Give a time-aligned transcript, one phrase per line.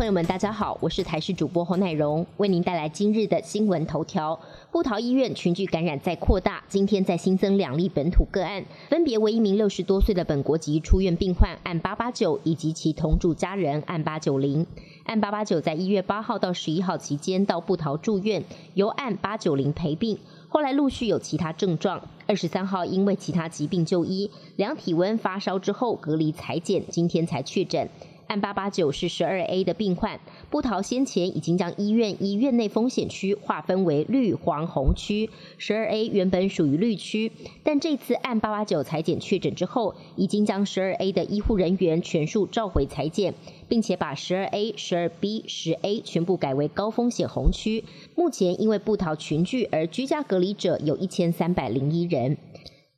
[0.00, 4.40] 朋友们，大家好，我是台视主播侯乃荣，为您带来今日的新闻头条。
[4.72, 14.66] 布桃医院群聚感染在扩大，今天再新增两例本土个案，分别为一名六十多岁的本国籍出院病患按八八九，以及其同住家人按八九零。
[15.04, 22.00] 按八八九在一月八号到十一号期间到布桃住院，由按八九零陪病，后来陆续有其他症状。
[22.26, 27.86] 二十三号因为其他疾病就医，量体温发烧之后隔离裁剪，今天才确诊。
[28.30, 30.20] 按八八九是十二 A 的病患，
[30.50, 37.32] 布桃先前已经将医院医院内风险区划分为绿、黄、红区，十二 A 原本属于绿区，
[37.64, 43.34] 但这次按八八九裁剪确诊之后，已经将十二 A 的医护人员全数召回裁剪，
[43.68, 47.82] 并且把十二 A、十二 B、十 A 全部改为高风险红区。
[48.14, 52.36] 目前因为布桃群聚而居家隔离者有一千三百零一人。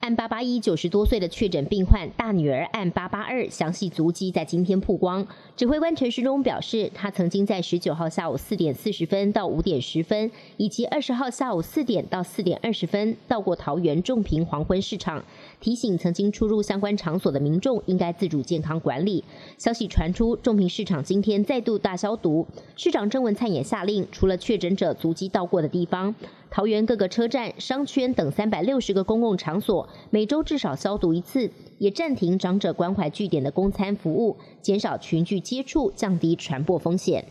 [0.02, 5.24] 案八八一九十多岁的确诊病患大女儿案八八二详细足迹在今天曝光。
[5.56, 15.22] 指挥官陈时中表示，他曾经在十九号下午四点四十分到五点十分，以及二十号下午四点到四点二十分到过桃园众平黄昏市场，
[15.60, 19.22] 提醒曾经出入相关场所的民众应该自主健康管理。
[19.56, 26.12] 消息传出，众平市场今天再度大消毒，市长郑文灿也下令，除了确诊者足迹到过的地方。
[26.52, 37.24] 桃园各个车站、商圈等三百六十个公共场所，每周至少消毒一次，也暂停长者关怀据点的公餐服务，减少群聚接触，降低传播风险。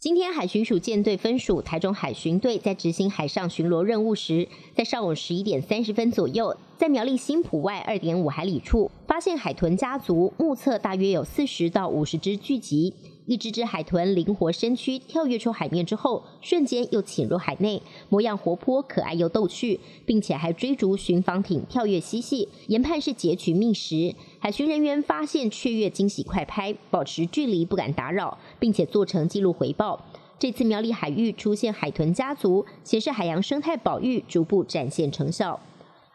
[0.00, 12.94] 今天海巡署舰队分署台中海巡队在执行海上巡逻任务时，在上午十一点三十分左右，在苗栗新浦外二点五海里处，发现海豚家族，目测大约有四十到五十只聚集。
[13.26, 24.14] 一只只海豚灵活身躯跳跃出海面之后，瞬间又潜入海内，模样活泼可爱又逗趣，并且还追逐巡防艇跳跃嬉戏，研判是劫取觅食。
[24.42, 30.02] 海巡人员发现雀跃，惊喜快拍，保持距离不敢打扰，并且做成记录回报。
[30.38, 35.60] 这次苗栗海域出现海豚家族，显示海洋生态保育逐步展现成效。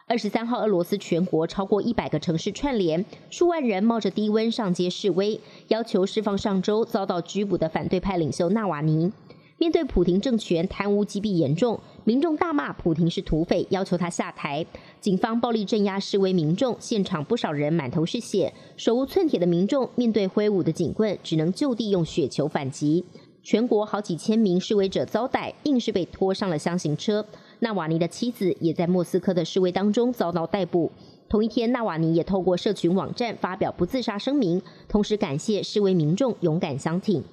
[0.08, 9.12] 二十三号，俄罗斯全国超过一百个城市串联，数万人冒着低温上街示威，要求释放上周遭到拘捕的反对派领袖纳瓦尼。
[9.58, 14.64] 面对普廷政权贪污积弊严重，民众大骂普廷是土匪，要求他下台。
[15.00, 23.02] 警方暴力镇压示威民众，现场不少人满头是血，手无寸铁的民众面对挥舞的警棍，只能就地用雪球反击。
[23.42, 27.24] 全国好几千名示威者遭逮，硬是被拖上了箱型车。
[27.60, 30.92] 纳瓦尼的妻子也在莫斯科的示威当中遭到逮捕。
[31.28, 37.24] 同一天，纳瓦尼也透过社群网站发表不自杀声明，同时感谢示威民众勇敢相挺。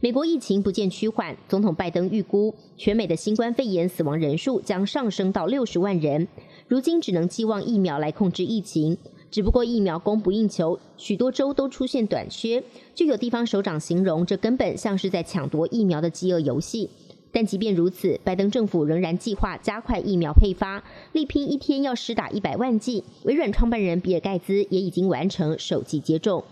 [0.00, 6.28] 美国疫情不见趋缓，总统拜登预估全美的新冠肺炎死亡人数将上升到六十万人。
[6.68, 8.98] 如今只能寄望疫苗来控制疫情，
[9.30, 12.62] 只不过疫苗供不应求，许多州都出现短缺。
[12.94, 16.90] 就有地方首长形容，这根本像是在抢夺疫苗的饥饿游戏。
[17.32, 20.82] 但即便如此，拜登政府仍然计划加快疫苗配发，
[21.12, 23.02] 力拼一天要施打一百万剂。
[23.24, 26.44] 微软创办人比尔盖茨也已经完成首剂接种。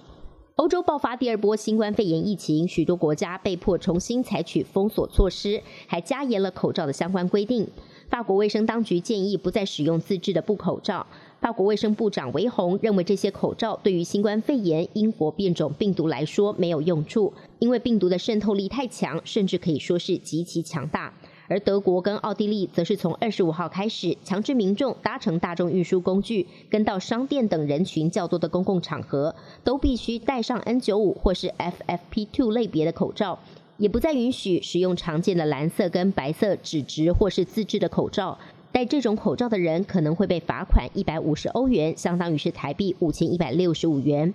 [0.56, 7.68] 欧洲爆发第二波新冠肺炎疫情，许多国家被迫重新采取封锁措施，还加严了口罩的相关规定。
[8.08, 11.04] 法国卫生当局建议不再使用自制的布口罩。
[11.40, 21.12] 法国卫生部长维洪认为，这些口罩对于新冠肺炎英国变种病毒来说没有用处，因为病毒的渗透力太强，甚至可以说是极其强大。
[21.48, 33.38] 而德国跟奥地利则是从二十五号开始强制民众搭乘大众运输工具、跟到商店等人群较多的公共场合，都必须戴上 N95 或是 FFP2 类别的口罩，
[33.76, 38.38] 也不再允许使用常见的蓝色跟白色纸质或是自制的口罩。
[38.72, 44.34] 戴这种口罩的人可能会被罚款一百五十欧元，相当于是台币五千一百六十五元。